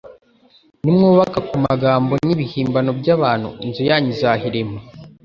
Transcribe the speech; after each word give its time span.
Nimwubaka 0.83 1.39
ku 1.47 1.55
magambo 1.65 2.13
n'ibihimbano 2.25 2.91
by'abantu, 2.99 3.49
inzu 3.65 3.81
yanyu 3.89 4.09
izahirima. 4.15 4.77